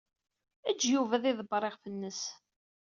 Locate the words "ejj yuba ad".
0.69-1.23